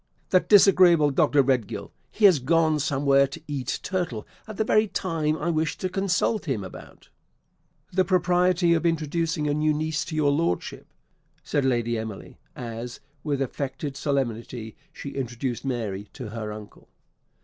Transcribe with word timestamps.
"That 0.31 0.49
disagreeable 0.49 1.11
Dr. 1.11 1.43
Redgill. 1.43 1.91
He 2.09 2.25
has 2.25 2.39
gone 2.39 2.79
somewhere 2.79 3.27
to 3.27 3.41
eat 3.47 3.79
turtle 3.83 4.25
at 4.47 4.57
the 4.57 4.63
very 4.63 4.87
time 4.87 5.37
I 5.37 5.51
wished 5.51 5.79
to 5.81 5.89
consult 5.89 6.45
him 6.45 6.63
about" 6.63 7.09
"The 7.93 8.03
propriety 8.03 8.73
of 8.73 8.83
introducing 8.83 9.47
a 9.47 9.53
new 9.53 9.75
niece 9.75 10.03
to 10.05 10.15
your 10.15 10.31
Lordship," 10.31 10.87
said 11.43 11.65
Lady 11.65 11.99
Emily, 11.99 12.39
as, 12.55 12.99
with 13.23 13.43
affected 13.43 13.95
solemnity, 13.95 14.75
she 14.91 15.09
introduced 15.09 15.63
Mary 15.65 16.05
to 16.13 16.29
her 16.29 16.51
uncle. 16.51 16.89